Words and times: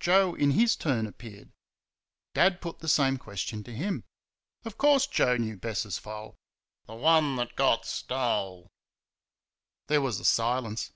Joe 0.00 0.34
in 0.34 0.52
his 0.52 0.76
turn 0.76 1.06
appeared. 1.06 1.52
Dad 2.32 2.62
put 2.62 2.78
the 2.78 2.88
same 2.88 3.18
question 3.18 3.62
to 3.64 3.70
him. 3.72 4.02
Of 4.64 4.78
course 4.78 5.06
Joe 5.06 5.36
knew 5.36 5.58
Bess's 5.58 5.98
foal 5.98 6.36
"the 6.86 6.94
one 6.94 7.36
that 7.36 7.54
got 7.54 7.84
stole." 7.84 8.70
There 9.88 10.00
was 10.00 10.20
a 10.20 10.24
silence. 10.24 10.90